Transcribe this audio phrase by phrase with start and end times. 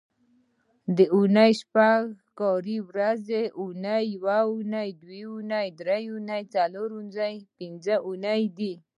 [0.97, 2.01] د اونۍ شپږ
[2.39, 8.73] کاري ورځې اونۍ، یونۍ، دونۍ، درېنۍ، څلورنۍ، پینځنۍ دي